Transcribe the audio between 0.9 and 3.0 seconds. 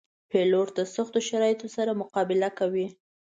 سختو شرایطو سره مقابله کوي.